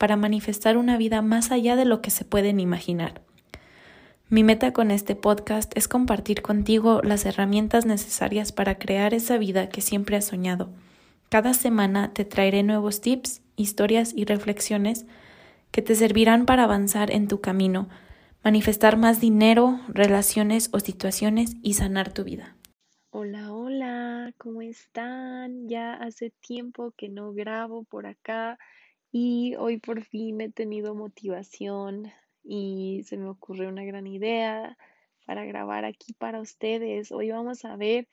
[0.00, 3.20] para manifestar una vida más allá de lo que se pueden imaginar.
[4.30, 9.68] Mi meta con este podcast es compartir contigo las herramientas necesarias para crear esa vida
[9.68, 10.70] que siempre has soñado.
[11.28, 15.04] Cada semana te traeré nuevos tips, historias y reflexiones
[15.70, 17.90] que te servirán para avanzar en tu camino,
[18.42, 22.56] manifestar más dinero, relaciones o situaciones y sanar tu vida.
[23.10, 25.68] Hola, hola, ¿cómo están?
[25.68, 28.58] Ya hace tiempo que no grabo por acá.
[29.12, 32.12] Y hoy por fin he tenido motivación
[32.44, 34.78] y se me ocurrió una gran idea
[35.26, 37.10] para grabar aquí para ustedes.
[37.10, 38.08] Hoy vamos a ver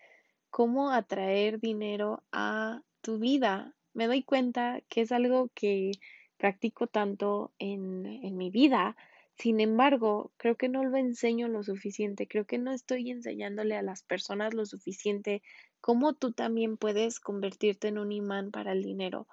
[0.50, 3.76] cómo atraer dinero a tu vida.
[3.94, 5.92] Me doy cuenta que es algo que
[6.38, 8.96] practico tanto en, en mi vida.
[9.36, 12.28] Sin embargo, creo que no lo enseño lo suficiente.
[12.28, 15.44] Creo que no estoy enseñándole a las personas lo suficiente
[15.80, 19.28] cómo tú también puedes convertirte en un imán para el dinero.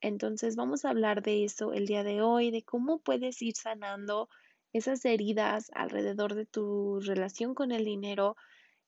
[0.00, 4.28] Entonces vamos a hablar de eso el día de hoy, de cómo puedes ir sanando
[4.72, 8.36] esas heridas alrededor de tu relación con el dinero,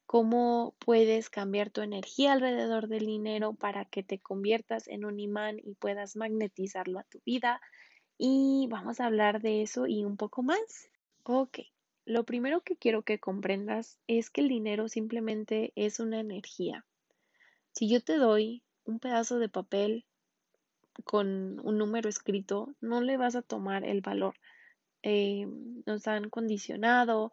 [0.06, 5.58] cómo puedes cambiar tu energía alrededor del dinero para que te conviertas en un imán
[5.62, 7.60] y puedas magnetizarlo a tu vida.
[8.18, 10.90] Y vamos a hablar de eso y un poco más.
[11.24, 11.60] Ok,
[12.05, 16.84] lo primero que quiero que comprendas es que el dinero simplemente es una energía.
[17.72, 20.05] Si yo te doy un pedazo de papel
[21.05, 24.35] con un número escrito, no le vas a tomar el valor.
[25.03, 25.47] Eh,
[25.87, 27.33] nos han condicionado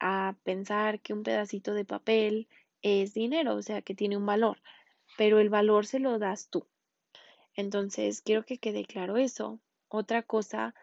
[0.00, 2.48] a pensar que un pedacito de papel
[2.82, 4.60] es dinero, o sea, que tiene un valor,
[5.16, 6.66] pero el valor se lo das tú.
[7.54, 9.60] Entonces, quiero que quede claro eso.
[9.88, 10.74] Otra cosa,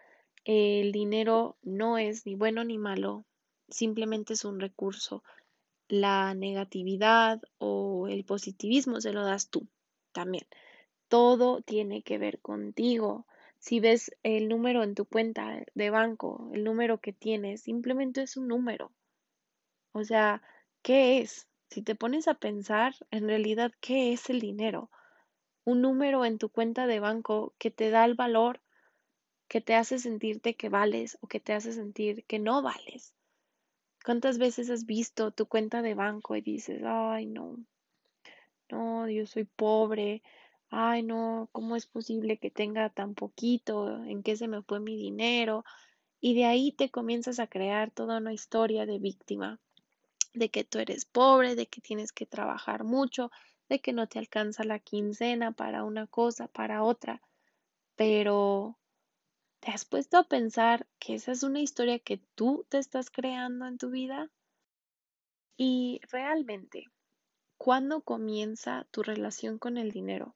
[0.46, 3.26] el dinero no es ni bueno ni malo,
[3.70, 5.24] simplemente es un recurso.
[5.88, 9.68] La negatividad o el positivismo se lo das tú
[10.12, 10.46] también.
[11.10, 13.26] Todo tiene que ver contigo.
[13.58, 18.38] Si ves el número en tu cuenta de banco, el número que tienes, simplemente es
[18.38, 18.92] un número.
[19.92, 20.42] O sea,
[20.82, 21.48] ¿qué es?
[21.70, 24.90] Si te pones a pensar, en realidad, ¿qué es el dinero?
[25.66, 28.62] Un número en tu cuenta de banco que te da el valor,
[29.48, 33.14] que te hace sentirte que vales o que te hace sentir que no vales.
[34.06, 37.58] ¿Cuántas veces has visto tu cuenta de banco y dices, ay, no,
[38.72, 40.22] no, yo soy pobre,
[40.70, 44.04] ay no, ¿cómo es posible que tenga tan poquito?
[44.04, 45.64] ¿En qué se me fue mi dinero?
[46.22, 49.60] Y de ahí te comienzas a crear toda una historia de víctima,
[50.34, 53.32] de que tú eres pobre, de que tienes que trabajar mucho,
[53.70, 57.22] de que no te alcanza la quincena para una cosa, para otra.
[57.96, 58.78] Pero,
[59.60, 63.68] ¿te has puesto a pensar que esa es una historia que tú te estás creando
[63.68, 64.32] en tu vida?
[65.58, 66.86] Y realmente,
[67.58, 70.36] ¿cuándo comienza tu relación con el dinero?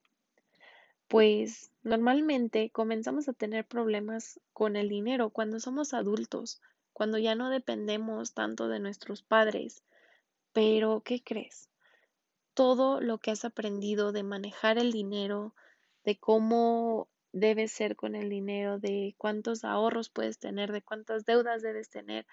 [1.13, 6.59] Pues normalmente comenzamos a tener problemas con el dinero cuando somos adultos,
[6.91, 9.83] cuando ya no dependemos tanto de nuestros padres.
[10.53, 11.69] Pero, ¿qué crees?
[12.55, 15.53] Todo lo que has aprendido de manejar el dinero,
[16.03, 21.61] de cómo debes ser con el dinero, de cuántos ahorros puedes tener, de cuántas deudas
[21.61, 22.25] debes tener,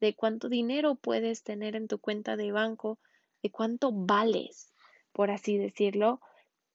[0.00, 2.98] de cuánto dinero puedes tener en tu cuenta de banco,
[3.42, 4.72] de cuánto vales,
[5.12, 6.22] por así decirlo,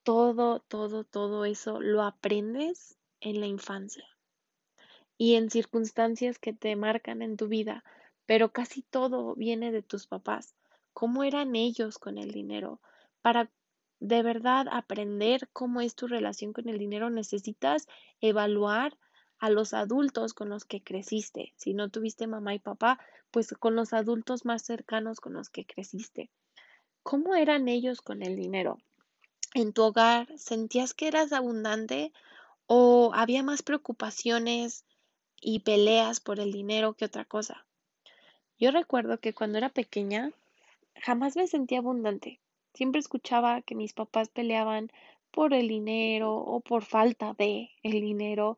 [0.07, 4.05] todo, todo, todo eso lo aprendes en la infancia
[5.17, 7.83] y en circunstancias que te marcan en tu vida,
[8.25, 10.55] pero casi todo viene de tus papás.
[10.93, 12.79] ¿Cómo eran ellos con el dinero?
[13.21, 13.51] Para
[13.99, 17.85] de verdad aprender cómo es tu relación con el dinero, necesitas
[18.21, 18.97] evaluar
[19.39, 21.51] a los adultos con los que creciste.
[21.57, 22.97] Si no tuviste mamá y papá,
[23.29, 26.29] pues con los adultos más cercanos con los que creciste.
[27.03, 28.77] ¿Cómo eran ellos con el dinero?
[29.53, 32.11] En tu hogar sentías que eras abundante
[32.67, 34.85] o había más preocupaciones
[35.41, 37.65] y peleas por el dinero que otra cosa?
[38.59, 40.31] Yo recuerdo que cuando era pequeña
[40.95, 42.39] jamás me sentía abundante.
[42.73, 44.91] Siempre escuchaba que mis papás peleaban
[45.31, 48.57] por el dinero o por falta de el dinero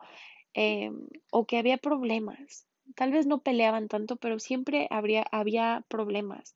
[0.54, 2.66] em, o que había problemas.
[2.96, 6.56] Tal vez no peleaban tanto, pero siempre habría, había problemas.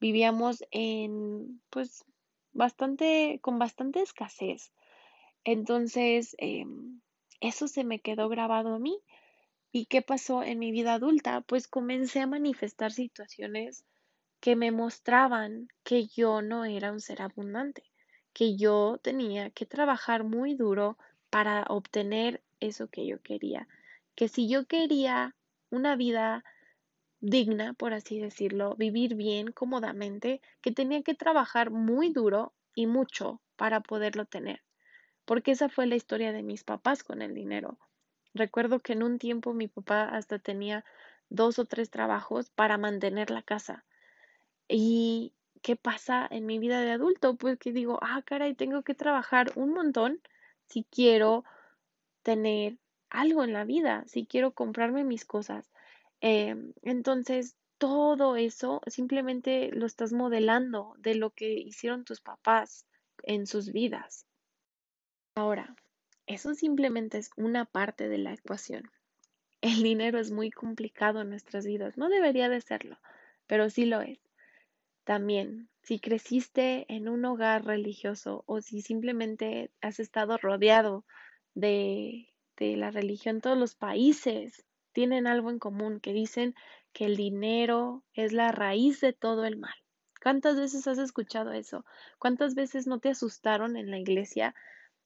[0.00, 2.04] Vivíamos en, pues,
[2.52, 4.72] bastante, con bastante escasez.
[5.44, 7.00] Entonces, em,
[7.40, 9.00] eso se me quedó grabado a mí.
[9.72, 11.42] ¿Y qué pasó en mi vida adulta?
[11.42, 13.84] Pues comencé a manifestar situaciones
[14.40, 17.84] que me mostraban que yo no era un ser abundante,
[18.32, 20.98] que yo tenía que trabajar muy duro
[21.30, 23.68] para obtener eso que yo quería,
[24.14, 25.36] que si yo quería
[25.70, 26.44] una vida
[27.20, 33.40] digna, por así decirlo, vivir bien, cómodamente, que tenía que trabajar muy duro y mucho
[33.56, 34.62] para poderlo tener.
[35.24, 37.78] Porque esa fue la historia de mis papás con el dinero.
[38.34, 40.84] Recuerdo que en un tiempo mi papá hasta tenía
[41.28, 43.84] dos o tres trabajos para mantener la casa.
[44.68, 47.36] ¿Y qué pasa en mi vida de adulto?
[47.36, 50.20] Pues que digo, ah, caray, tengo que trabajar un montón
[50.66, 51.44] si quiero
[52.22, 52.78] tener
[53.10, 55.70] algo en la vida, si quiero comprarme mis cosas.
[56.20, 62.86] Em, entonces, todo eso simplemente lo estás modelando de lo que hicieron tus papás
[63.22, 64.26] en sus vidas.
[65.34, 65.74] Ahora,
[66.26, 68.90] eso simplemente es una parte de la ecuación.
[69.62, 71.96] El dinero es muy complicado en nuestras vidas.
[71.96, 72.98] No debería de serlo,
[73.46, 74.20] pero sí lo es.
[75.04, 81.04] También, si creciste en un hogar religioso o si simplemente has estado rodeado
[81.54, 86.54] de, de la religión, todos los países tienen algo en común, que dicen
[86.92, 89.74] que el dinero es la raíz de todo el mal.
[90.22, 91.84] ¿Cuántas veces has escuchado eso?
[92.18, 94.54] ¿Cuántas veces no te asustaron en la iglesia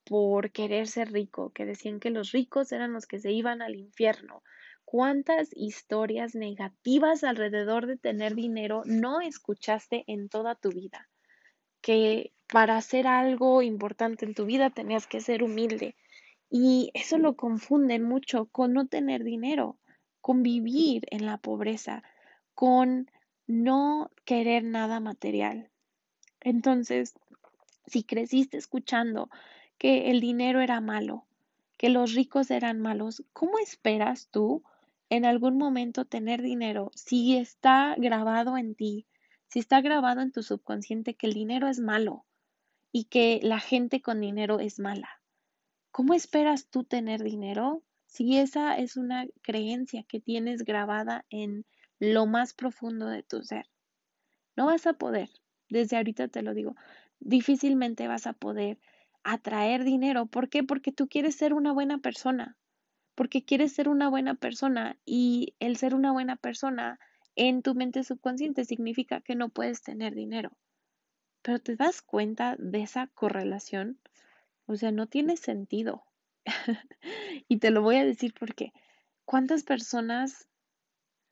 [0.05, 1.53] por querer ser rico?
[1.53, 4.43] Que decían que los ricos eran los que se iban al infierno.
[4.85, 11.09] ¿Cuántas historias negativas alrededor de tener dinero no escuchaste en toda tu vida?
[11.81, 15.97] Que para hacer algo importante en tu vida tenías que ser humilde,
[16.57, 19.77] y eso lo confunden mucho con no tener dinero,
[20.21, 22.05] con vivir en la pobreza,
[22.55, 23.11] con
[23.49, 25.69] no querer nada material.
[26.41, 27.15] Entonces,
[27.89, 29.31] si creciste escuchando
[29.79, 31.27] que el dinero era malo,
[31.77, 34.63] que los ricos eran malos, ¿cómo esperas tú
[35.11, 39.09] en algún momento tener dinero si está grabado en ti,
[39.49, 42.27] si está grabado en tu subconsciente que el dinero es malo
[42.93, 45.21] y que la gente con dinero es mala?
[45.95, 51.67] ¿Cómo esperas tú tener dinero si esa es una creencia que tienes grabada en
[52.01, 53.67] lo más profundo de tu ser?
[54.57, 55.29] No vas a poder,
[55.69, 56.75] desde ahorita te lo digo,
[57.21, 58.81] difícilmente vas a poder
[59.23, 60.27] atraer dinero.
[60.27, 60.65] ¿Por qué?
[60.65, 62.57] Porque tú quieres ser una buena persona,
[63.15, 66.99] porque quieres ser una buena persona y el ser una buena persona
[67.37, 70.51] en tu mente subconsciente significa que no puedes tener dinero.
[71.43, 74.01] Pero te das cuenta de esa correlación.
[74.67, 76.05] O sea, no tiene sentido.
[77.49, 78.73] y te lo voy a decir porque
[79.25, 80.49] ¿cuántas personas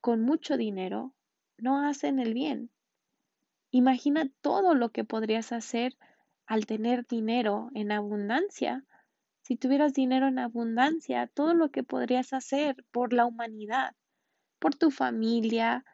[0.01, 1.13] con mucho dinero
[1.57, 2.71] no hacen el bien?
[3.71, 5.97] Imagina todo lo que podrías hacer
[6.45, 8.85] al tener dinero en abundancia.
[9.41, 13.95] Si tuvieras dinero en abundancia, todo lo que podrías hacer por la humanidad,
[14.59, 15.85] por tu familia,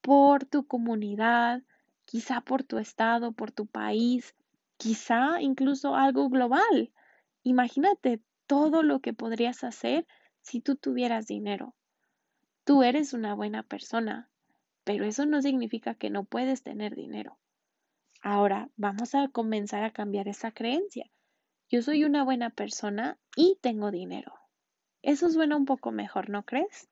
[0.00, 1.62] por tu comunidad,
[2.04, 4.34] quizá por tu estado, por tu país,
[4.80, 6.90] quizá incluso algo global.
[7.42, 10.06] Imagínate todo lo que podrías hacer
[10.40, 11.74] si tú tuvieras dinero.
[12.64, 14.30] Tú eres una buena persona,
[14.84, 17.38] pero eso no significa que no puedes tener dinero.
[18.22, 21.10] Ahora vamos a comenzar a cambiar esa creencia.
[21.68, 24.32] Yo soy una buena persona y tengo dinero.
[25.02, 26.88] Eso suena un poco mejor, ¿no crees?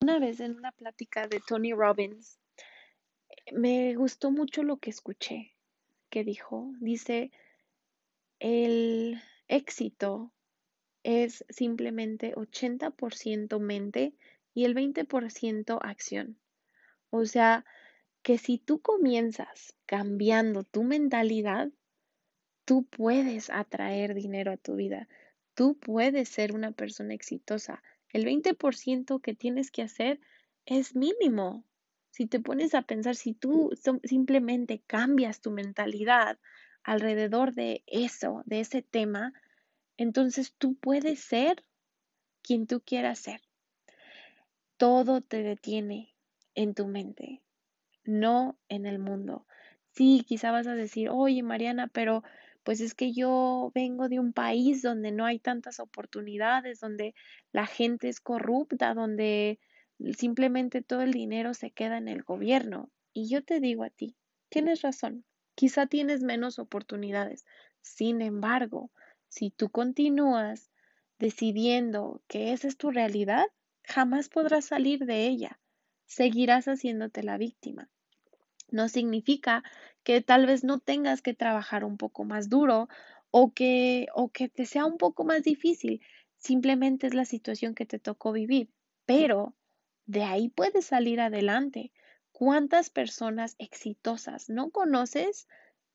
[0.00, 2.38] Una vez en una plática de Tony Robbins,
[3.52, 5.51] me gustó mucho lo que escuché
[6.12, 6.70] que dijo.
[6.78, 7.32] Dice,
[8.38, 10.30] el éxito
[11.02, 14.14] es simplemente 80% mente
[14.54, 16.38] y el 20% acción.
[17.08, 17.64] O sea,
[18.22, 21.70] que si tú comienzas cambiando tu mentalidad,
[22.66, 25.08] tú puedes atraer dinero a tu vida.
[25.54, 27.82] Tú puedes ser una persona exitosa.
[28.10, 30.20] El 20% que tienes que hacer
[30.66, 31.64] es mínimo.
[32.12, 33.70] Si te pones a pensar, si tú
[34.04, 36.38] simplemente cambias tu mentalidad
[36.82, 39.32] alrededor de eso, de ese tema,
[39.96, 41.64] entonces tú puedes ser
[42.42, 43.40] quien tú quieras ser.
[44.76, 46.14] Todo te detiene
[46.54, 47.40] en tu mente,
[48.04, 49.46] no en el mundo.
[49.92, 52.22] Sí, quizá vas a decir, oye Mariana, pero
[52.62, 57.14] pues es que yo vengo de un país donde no hay tantas oportunidades, donde
[57.52, 59.58] la gente es corrupta, donde
[60.16, 62.90] Simplemente todo el dinero se queda en el gobierno.
[63.12, 64.16] Y yo te digo a ti,
[64.48, 67.44] tienes razón, quizá tienes menos oportunidades.
[67.82, 68.90] Sin embargo,
[69.28, 70.70] si tú continúas
[71.18, 73.46] decidiendo que esa es tu realidad,
[73.84, 75.60] jamás podrás salir de ella.
[76.06, 77.88] Seguirás haciéndote la víctima.
[78.70, 79.62] No significa
[80.02, 82.88] que tal vez no tengas que trabajar un poco más duro
[83.30, 86.00] o que, o que te sea un poco más difícil.
[86.38, 88.68] simplemente es la situación que te tocó vivir,
[89.06, 89.54] pero
[90.12, 91.90] de ahí puedes salir adelante.
[92.32, 95.48] ¿Cuántas personas exitosas no conoces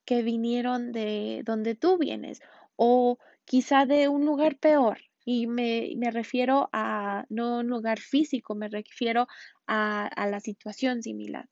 [0.05, 2.41] que vinieron de donde tú vienes
[2.75, 4.97] o quizá de un lugar peor?
[5.23, 9.27] Y me, refiero a no un lugar físico, me refiero
[9.67, 11.47] a, a la situación similar.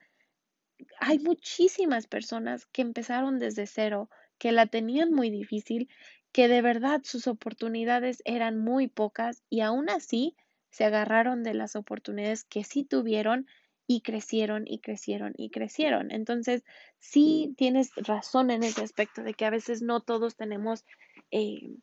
[1.00, 5.88] Hay muchísimas personas que empezaron desde cero, que la tenían muy difícil,
[6.32, 10.36] que de verdad sus oportunidades eran muy pocas y aún así
[10.76, 13.48] se agarraron de las oportunidades que sí tuvieron
[13.88, 16.12] y crecieron y crecieron y crecieron.
[16.12, 16.66] Entonces,
[17.00, 20.84] sí tienes razón en ese aspecto de que a veces no todos tenemos,
[21.32, 21.78] eh,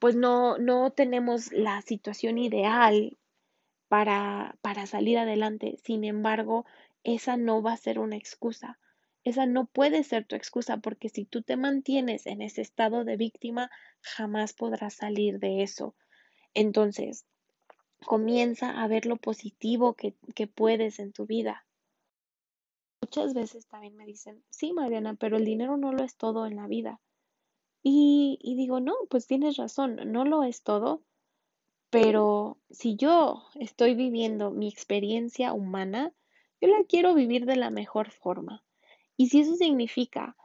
[0.00, 3.16] pues no, no tenemos la situación ideal
[3.86, 5.76] para, para salir adelante.
[5.84, 6.66] Sin embargo,
[7.04, 8.80] esa no va a ser una excusa.
[9.22, 13.16] Esa no puede ser tu excusa porque si tú te mantienes en ese estado de
[13.16, 15.94] víctima, jamás podrás salir de eso.
[16.52, 17.26] Entonces,
[18.04, 20.14] comienza a ver lo positivo que,
[20.46, 21.66] puedes en tu vida.
[23.02, 26.56] Muchas veces también me dicen, sí, Mariana, pero el dinero no lo es todo en
[26.56, 27.00] la vida.
[27.82, 31.02] Y, y digo, no, pues tienes razón, no lo es todo,
[31.90, 36.12] pero si yo estoy viviendo mi experiencia humana,
[36.60, 38.64] yo la quiero vivir de la mejor forma.
[39.16, 40.36] Y si eso significa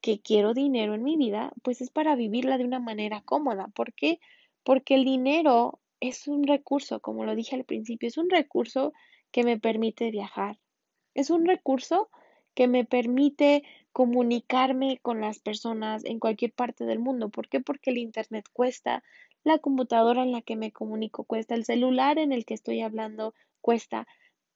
[0.00, 3.68] que quiero dinero en mi vida, pues es para vivirla de una manera cómoda.
[3.74, 4.20] ¿Por qué?
[4.62, 8.92] Porque el dinero es un recurso, como lo dije al principio, es un recurso
[9.30, 10.58] que me permite viajar.
[11.14, 12.10] Es un recurso
[12.54, 13.62] que me permite
[13.92, 17.28] comunicarme con las personas en cualquier parte del mundo.
[17.28, 17.60] ¿Por qué?
[17.60, 19.02] Porque el Internet cuesta,
[19.44, 23.34] la computadora en la que me comunico cuesta, el celular en el que estoy hablando
[23.60, 24.06] cuesta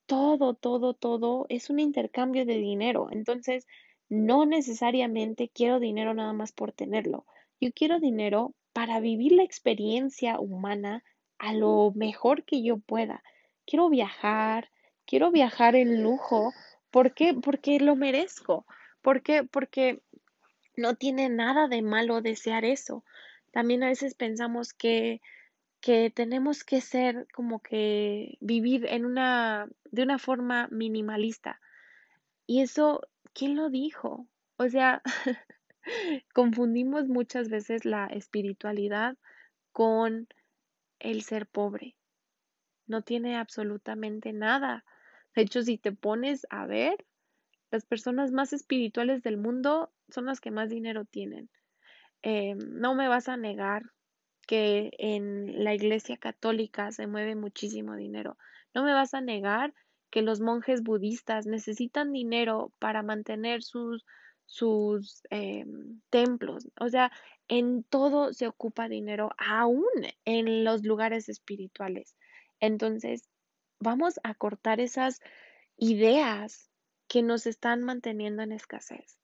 [0.06, 3.08] todo, todo, todo es un intercambio de dinero.
[3.12, 3.66] Entonces,
[4.08, 7.26] no necesariamente quiero dinero nada más por tenerlo.
[7.60, 11.04] Yo quiero dinero para vivir la experiencia humana
[11.40, 13.24] a lo mejor que yo pueda.
[13.66, 14.70] Quiero viajar,
[15.06, 16.52] quiero viajar en lujo.
[16.90, 17.34] ¿Por qué?
[17.34, 18.66] Porque lo merezco.
[19.02, 19.42] ¿Por qué?
[19.42, 20.02] Porque
[20.76, 23.04] no tiene nada de malo desear eso.
[23.52, 25.20] También a veces pensamos que
[25.80, 31.60] que tenemos que ser como que vivir en una, de una forma minimalista.
[32.46, 33.00] Y eso,
[33.32, 34.26] ¿quién lo dijo?
[34.56, 35.02] O sea,
[36.34, 39.16] confundimos muchas veces la espiritualidad
[39.72, 40.28] con
[41.00, 41.96] el ser pobre.
[42.86, 44.84] No tiene absolutamente nada.
[45.34, 47.06] De hecho, si te pones a ver,
[47.70, 51.50] las personas más espirituales del mundo son las que más dinero tienen.
[52.22, 53.82] Eh, no me vas a negar
[54.46, 58.36] que en la iglesia católica se mueve muchísimo dinero.
[58.74, 59.72] No me vas a negar
[60.10, 64.04] que los monjes budistas necesitan dinero para mantener sus,
[64.50, 66.68] sus em, templos.
[66.80, 67.12] O sea,
[67.46, 69.84] en todo se ocupa dinero, aún
[70.24, 72.16] en los lugares espirituales.
[72.58, 73.28] Entonces,
[73.78, 75.20] vamos a cortar esas
[75.76, 76.68] ideas
[77.06, 79.20] que nos están manteniendo en escasez.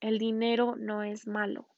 [0.00, 1.68] El dinero no es malo.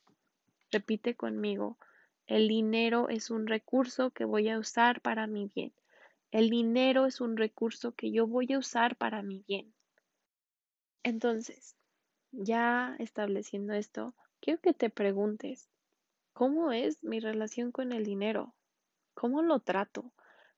[0.70, 1.78] Repite conmigo,
[2.26, 5.72] el dinero es un recurso que voy a usar para mi bien.
[6.30, 9.72] El dinero es un recurso que yo voy a usar para mi bien.
[11.02, 11.76] Entonces,
[12.36, 15.70] ya estableciendo esto, quiero que te preguntes,
[16.32, 18.54] ¿cómo es mi relación con el dinero?
[19.14, 20.12] ¿Cómo lo trato?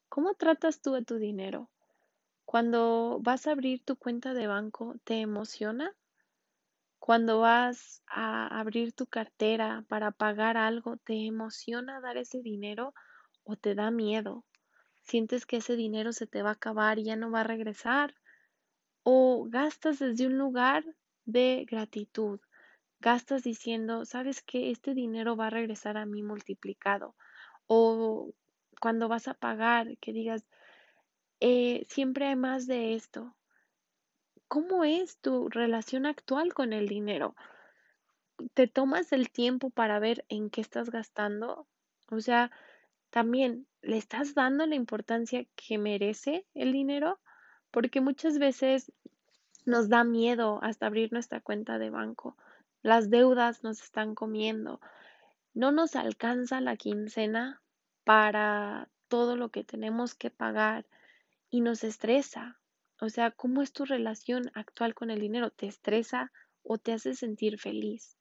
[0.08, 1.70] ¿Cómo tratas tú a tu dinero?
[2.44, 5.94] Cuando vas a abrir tu cuenta de banco, ¿te emociona?
[6.98, 12.94] Cuando vas a abrir tu cartera para pagar algo, ¿te emociona dar ese dinero
[13.44, 14.44] o te da miedo?
[15.02, 18.14] ¿Sientes que ese dinero se te va a acabar y ya no va a regresar?
[19.02, 20.84] ¿O gastas desde un lugar
[21.26, 22.40] de gratitud?
[23.00, 27.14] Gastas diciendo, ¿sabes que Este dinero va a regresar a mí multiplicado.
[27.66, 28.32] O
[28.80, 30.46] cuando vas a pagar, que digas,
[31.40, 33.36] eh, siempre hay más de esto.
[34.48, 37.34] ¿Cómo es tu relación actual con el dinero?
[38.54, 41.66] ¿Te tomas el tiempo para ver en qué estás gastando?
[42.10, 42.50] O sea,
[43.10, 47.18] también, ¿le estás dando la importancia que merece el dinero?
[47.70, 48.92] Porque muchas veces
[49.66, 52.36] nos da miedo hasta abrir nuestra cuenta de banco.
[52.82, 54.80] Las deudas nos están comiendo.
[55.54, 57.60] No nos alcanza la quincena
[58.04, 60.86] para todo lo que tenemos que pagar
[61.50, 62.58] y nos estresa.
[63.00, 65.50] O sea, ¿cómo es tu relación actual con el dinero?
[65.50, 66.32] ¿Te estresa
[66.62, 68.16] o te hace sentir feliz?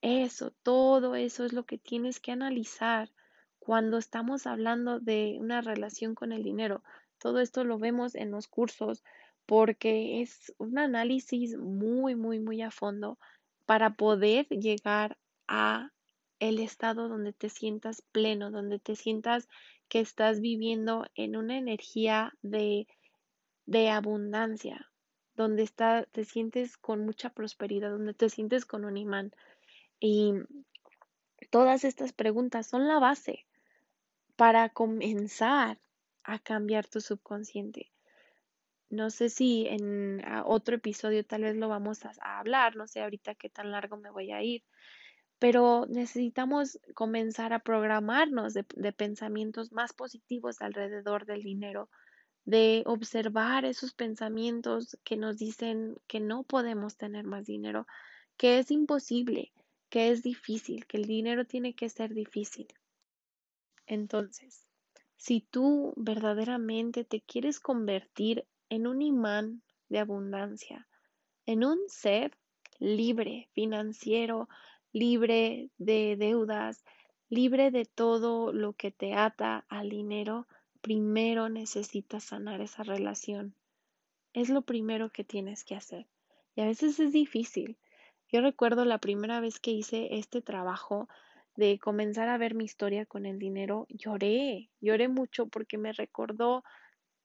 [0.00, 3.10] Eso, todo eso es lo que tienes que analizar
[3.58, 6.82] cuando estamos hablando de una relación con el dinero.
[7.18, 9.02] Todo esto lo vemos en los cursos
[9.46, 13.18] porque es un análisis muy, muy, muy a fondo
[13.64, 15.16] para poder llegar
[15.48, 15.92] a
[16.38, 19.48] el estado donde te sientas pleno, donde te sientas
[19.88, 22.86] que estás viviendo en una energía de,
[23.66, 24.90] de abundancia,
[25.34, 29.32] donde está, te sientes con mucha prosperidad, donde te sientes con un imán.
[30.00, 30.34] Y
[31.50, 33.46] todas estas preguntas son la base
[34.34, 35.78] para comenzar
[36.24, 37.90] a cambiar tu subconsciente.
[38.88, 43.34] No sé si en otro episodio tal vez lo vamos a, hablar, no sé ahorita
[43.34, 44.62] qué tan largo me voy a ir,
[45.38, 51.90] pero necesitamos comenzar a programarnos de, de pensamientos más positivos alrededor del dinero,
[52.44, 57.86] de observar esos pensamientos que nos dicen que no podemos tener más dinero,
[58.36, 59.52] que es imposible,
[59.88, 62.68] que es difícil, que el dinero tiene que ser difícil.
[63.86, 64.66] Entonces,
[65.16, 70.86] si tú verdaderamente te quieres convertir en un imán de abundancia,
[71.46, 72.36] en un ser
[72.78, 74.48] libre, financiero,
[74.92, 76.84] libre de deudas,
[77.28, 80.46] libre de todo lo que te ata al dinero,
[80.80, 83.54] primero necesitas sanar esa relación.
[84.32, 86.06] Es lo primero que tienes que hacer.
[86.54, 87.78] Y a veces es difícil.
[88.28, 91.08] Yo recuerdo la primera vez que hice este trabajo
[91.56, 96.62] de comenzar a ver mi historia con el dinero, lloré, lloré mucho porque me recordó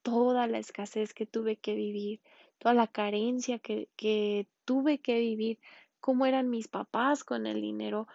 [0.01, 2.21] toda la escasez que tuve que vivir,
[2.57, 5.59] toda la carencia que, que tuve que vivir,
[5.99, 8.07] cómo eran mis papás con el dinero,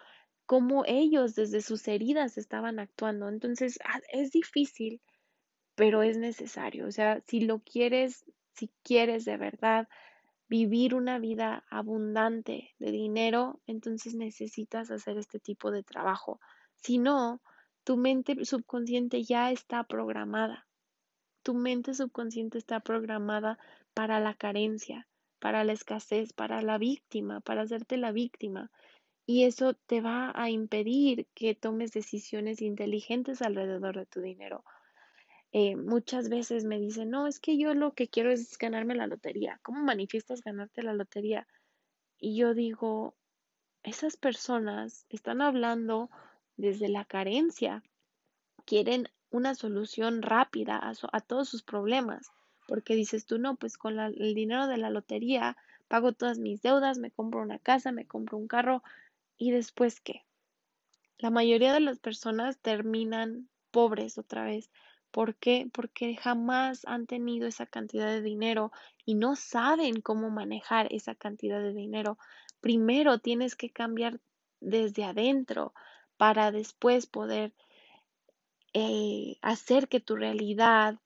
[0.45, 3.29] cómo ellos desde sus heridas estaban actuando.
[3.29, 5.01] Entonces, ah, es difícil,
[5.75, 6.87] pero es necesario.
[6.87, 9.87] O sea, si lo quieres, si quieres de verdad
[10.49, 16.39] vivir una vida abundante de dinero, entonces necesitas hacer este tipo de trabajo.
[16.75, 17.41] Si no,
[17.83, 20.66] tu mente subconsciente ya está programada.
[21.47, 23.57] Tu mente subconsciente está programada
[23.93, 25.07] para la carencia,
[25.39, 28.69] para la escasez, para la víctima, para hacerte la víctima.
[29.25, 34.65] Y eso te va a impedir que tomes decisiones inteligentes alrededor de tu dinero.
[35.53, 39.07] Eh, muchas veces me dicen, no, es que yo lo que quiero es ganarme la
[39.07, 39.61] lotería.
[39.63, 41.47] ¿Cómo manifiestas ganarte la lotería?
[42.19, 43.15] Y yo digo,
[43.83, 46.09] esas personas están hablando
[46.57, 47.83] desde la carencia,
[48.65, 52.31] quieren una solución rápida a, todos sus problemas,
[52.67, 55.55] porque dices tú, no, pues con el dinero de la lotería
[55.87, 58.83] pago todas mis deudas, me compro una casa, me compro un carro,
[59.37, 60.25] y después qué?
[61.17, 64.69] La mayoría de las personas terminan pobres otra vez
[65.11, 65.69] ¿Por qué?
[65.71, 68.71] Porque jamás han tenido esa cantidad de dinero
[69.05, 72.17] y no saben cómo manejar esa cantidad de dinero.
[72.61, 74.19] Primero tienes que cambiar
[74.59, 75.73] desde adentro
[76.17, 77.53] para después poder
[78.79, 80.99] eh, hacer que tu realidad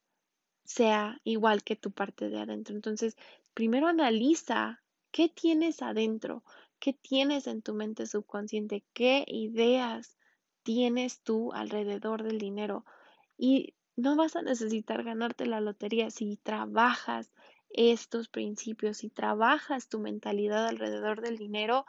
[0.65, 2.75] sea igual que tu parte de adentro.
[2.75, 3.15] Entonces,
[3.53, 6.43] primero analiza qué tienes adentro,
[6.79, 10.17] qué tienes en tu mente subconsciente, qué ideas
[10.63, 12.83] tienes tú alrededor del dinero.
[13.37, 17.31] Y no vas a necesitar ganarte la lotería si trabajas
[17.69, 21.85] estos principios, si trabajas tu mentalidad alrededor del dinero,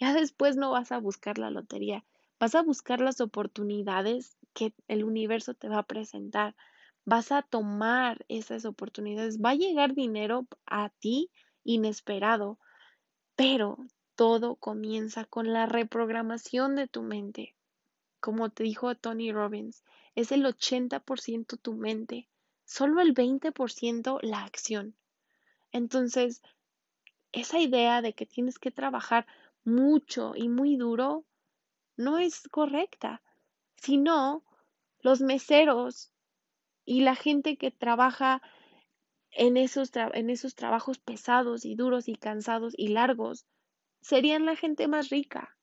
[0.00, 2.06] ya después no vas a buscar la lotería,
[2.40, 6.56] vas a buscar las oportunidades que el universo te va a presentar,
[7.04, 11.30] vas a tomar esas oportunidades, va a llegar dinero a ti
[11.62, 12.58] inesperado,
[13.36, 13.76] pero
[14.14, 17.54] todo comienza con la reprogramación de tu mente.
[18.18, 22.30] Como te dijo Tony Robbins, es el 80% tu mente,
[22.64, 24.96] solo el 20% la acción.
[25.70, 26.40] Entonces,
[27.32, 29.26] esa idea de que tienes que trabajar
[29.64, 31.26] mucho y muy duro
[31.98, 33.22] no es correcta.
[33.86, 34.42] Si no,
[34.98, 36.12] los meseros
[36.84, 38.42] y la gente que trabaja
[39.30, 43.46] en esos, en esos trabajos pesados y duros y cansados y largos
[44.00, 45.56] serían la gente más rica.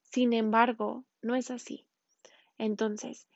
[0.00, 1.86] Sin embargo, no es así.
[2.56, 3.28] Entonces,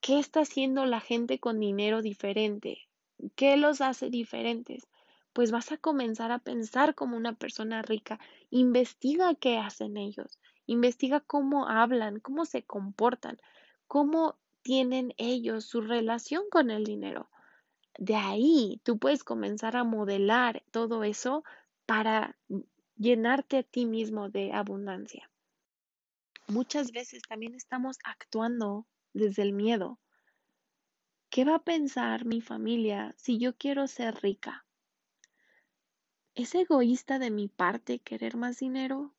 [0.00, 2.88] ¿Qué está haciendo la gente con dinero diferente?
[3.36, 4.88] ¿Qué los hace diferentes?
[5.32, 8.18] Pues vas a comenzar a pensar como una persona rica.
[8.50, 10.40] Investiga qué hacen ellos.
[10.68, 13.38] Investiga cómo hablan, cómo se comportan,
[13.86, 17.30] cómo tienen ellos su relación con el dinero.
[17.98, 21.42] De ahí tú puedes comenzar a modelar todo eso
[21.86, 22.36] para
[22.96, 25.30] llenarte a ti mismo de abundancia.
[26.48, 29.98] Muchas veces también estamos actuando desde el miedo.
[31.30, 34.66] ¿Qué va a pensar mi familia si yo quiero ser rica?
[36.34, 39.14] ¿Es egoísta de mi parte querer más dinero?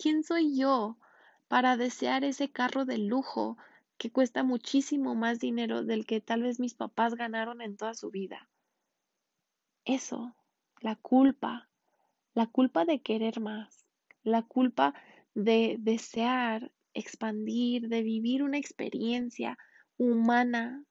[0.00, 0.96] ¿Quién soy yo
[1.46, 3.58] para desear ese carro de lujo
[3.98, 8.10] que cuesta muchísimo más dinero del que tal vez mis papás ganaron en toda su
[8.10, 8.48] vida?
[9.84, 10.34] Eso,
[10.80, 11.68] la culpa,
[12.32, 13.84] la culpa de querer más,
[14.22, 14.94] la culpa
[15.34, 19.58] de desear expandir, de vivir una experiencia
[19.98, 20.82] humana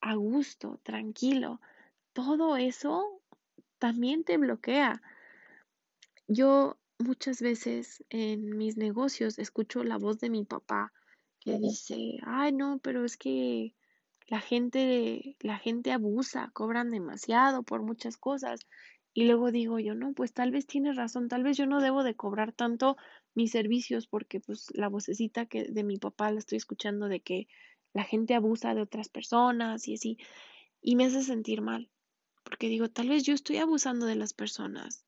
[0.00, 1.60] a gusto, tranquilo,
[2.12, 3.22] todo eso
[3.78, 5.00] también te bloquea.
[6.26, 10.92] Yo muchas veces en mis negocios escucho la voz de mi papá
[11.40, 13.74] que dice, ay no, pero es que
[14.26, 18.66] la gente, la gente abusa, cobran demasiado por muchas cosas.
[19.14, 22.04] Y luego digo yo, no, pues tal vez tienes razón, tal vez yo no debo
[22.04, 22.96] de cobrar tanto
[23.34, 27.48] mis servicios porque pues la vocecita que de mi papá la estoy escuchando de que
[27.94, 30.18] la gente abusa de otras personas y así,
[30.80, 31.90] y me hace sentir mal,
[32.44, 35.04] porque digo, tal vez yo estoy abusando de las personas,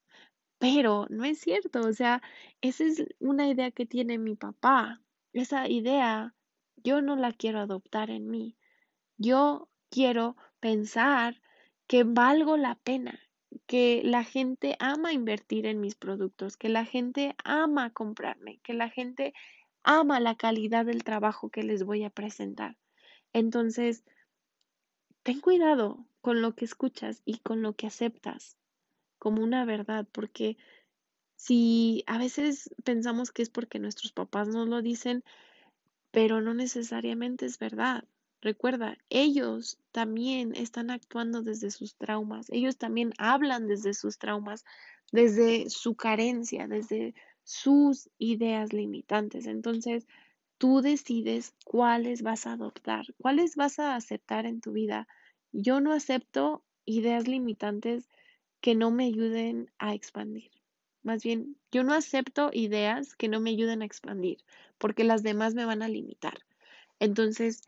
[0.60, 2.22] pero no es cierto, o sea,
[2.60, 5.00] esa es una idea que tiene mi papá,
[5.32, 6.34] esa idea
[6.76, 8.58] yo no la quiero adoptar en mí,
[9.16, 11.40] yo quiero pensar
[11.86, 13.18] que valgo la pena,
[13.66, 18.90] que la gente ama invertir en mis productos, que la gente ama comprarme, que la
[18.90, 19.32] gente
[19.82, 22.76] ama la calidad del trabajo que les voy a presentar.
[23.32, 24.04] Entonces,
[25.22, 28.59] ten cuidado con lo que escuchas y con lo que aceptas
[29.20, 30.56] como una verdad, porque
[31.36, 35.22] si a veces pensamos que es porque nuestros papás nos lo dicen,
[36.10, 38.04] pero no necesariamente es verdad.
[38.40, 44.64] Recuerda, ellos también están actuando desde sus traumas, ellos también hablan desde sus traumas,
[45.12, 49.46] desde su carencia, desde sus ideas limitantes.
[49.46, 50.06] Entonces,
[50.56, 55.06] tú decides cuáles vas a adoptar, cuáles vas a aceptar en tu vida.
[55.52, 58.08] Yo no acepto ideas limitantes
[58.60, 60.50] que no me ayuden a expandir.
[61.02, 64.38] Más bien, yo no acepto ideas que no me ayuden a expandir,
[64.78, 66.38] porque las demás me van a limitar.
[66.98, 67.62] Entonces,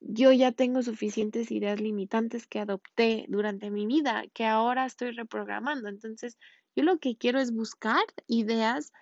[0.00, 5.88] yo ya tengo suficientes ideas limitantes que adopté durante mi vida, que ahora estoy reprogramando.
[5.88, 6.38] Entonces,
[6.74, 8.92] yo lo que quiero es buscar ideas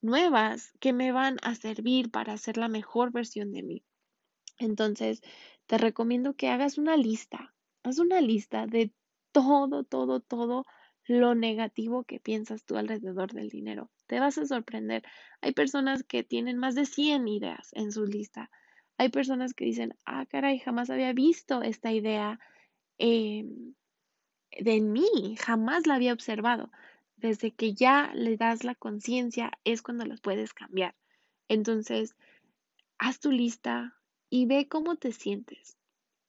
[0.00, 3.84] nuevas que me van a servir para ser la mejor versión de mí.
[4.58, 5.22] Entonces,
[5.66, 7.54] te recomiendo que hagas una lista.
[7.82, 8.92] Haz una lista de
[9.32, 10.64] todo, todo, todo
[11.06, 13.90] lo negativo que piensas tú alrededor del dinero.
[14.06, 15.02] Te vas a sorprender.
[15.40, 18.50] Hay personas que tienen más de 100 ideas en su lista.
[18.98, 22.38] Hay personas que dicen, ah, caray, jamás había visto esta idea
[22.98, 23.74] em,
[24.60, 26.70] de mí, jamás la había observado.
[27.16, 30.94] Desde que ya le das la conciencia es cuando las puedes cambiar.
[31.48, 32.16] Entonces,
[32.98, 33.94] haz tu lista
[34.28, 35.78] y ve cómo te sientes.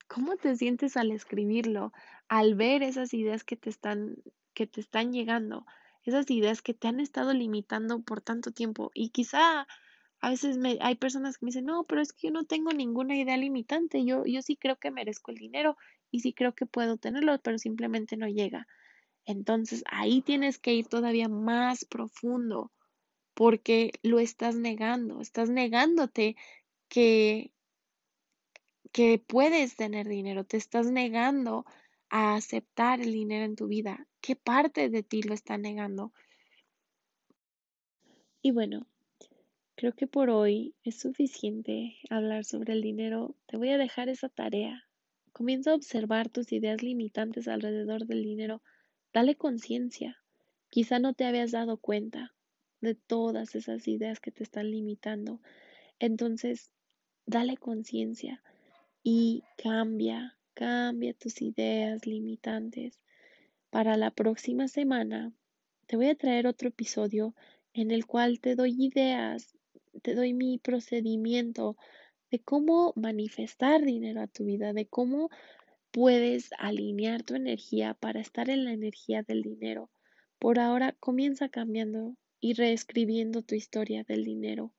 [0.07, 1.91] ¿Cómo te sientes al escribirlo?
[2.29, 4.15] Al ver esas ideas que te están
[4.53, 5.65] que te están llegando,
[6.03, 9.67] esas ideas que te han estado limitando por tanto tiempo y quizá
[10.21, 13.15] a veces hay personas que me dicen, no, pero es que yo no tengo ninguna
[13.15, 15.77] idea limitante, yo, yo sí creo que merezco el dinero
[16.11, 18.67] y sí creo que puedo tenerlo, pero simplemente no llega.
[19.25, 22.71] Entonces ahí tienes que ir todavía más profundo
[23.33, 26.35] porque lo estás negando, estás negándote
[26.89, 27.51] que,
[28.91, 31.65] que puedes tener dinero, te estás negando
[32.10, 34.08] a aceptar el dinero en tu vida.
[34.22, 36.13] ¿Qué parte de ti lo está negando?
[38.41, 38.88] Y bueno,
[39.80, 43.38] Creo que por hoy es suficiente hablar sobre el dinero.
[43.45, 44.84] Te voy a dejar esa tarea.
[45.32, 48.62] Comienza a observar tus ideas limitantes alrededor del dinero.
[49.13, 50.17] Dale conciencia.
[50.69, 52.36] Quizá no te habías dado cuenta
[52.82, 55.39] de todas esas ideas que te están limitando.
[55.98, 56.72] Entonces,
[57.26, 58.43] dale conciencia
[59.02, 63.00] y cambia, cambia tus ideas limitantes.
[63.69, 65.32] Para la próxima semana
[65.88, 67.34] te voy a traer otro episodio
[67.72, 69.56] en el cual te doy ideas
[70.02, 71.78] te doy mi procedimiento
[72.30, 75.30] de cómo manifestar dinero a tu vida, de cómo
[75.91, 79.89] puedes alinear tu energía para estar en la energía del dinero.
[80.39, 84.74] Por ahora comienza cambiando y reescribiendo tu historia del dinero.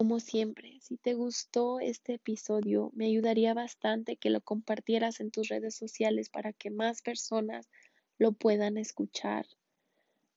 [0.00, 5.48] Como siempre, si te gustó este episodio, me ayudaría bastante que lo compartieras en tus
[5.48, 7.68] redes sociales para que más personas
[8.16, 9.44] lo puedan escuchar.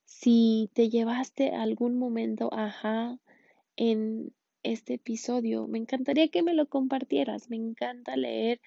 [0.04, 3.18] Si te llevaste algún momento, ajá,
[3.78, 5.66] en este episodio.
[5.68, 7.50] Me encantaría que me lo compartieras.
[7.50, 8.60] Me encanta leer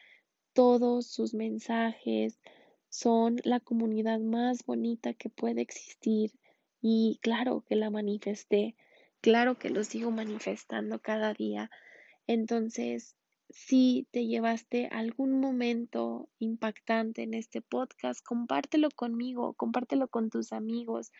[0.54, 2.40] todos sus mensajes.
[2.88, 6.32] Son la comunidad más bonita que puede existir.
[6.80, 8.76] Y claro que la manifesté.
[9.26, 11.68] Claro que lo sigo manifestando cada día.
[12.28, 13.16] Entonces,
[13.50, 21.10] si te llevaste algún momento impactante en este podcast, compártelo conmigo, compártelo con tus amigos.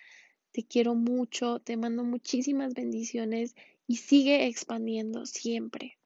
[0.53, 3.57] Te quiero mucho, te mando muchísimas bendiciones
[3.89, 5.99] y sigue expandiendo siempre.